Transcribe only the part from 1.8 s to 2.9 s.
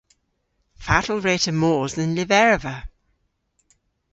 dhe'n lyverva?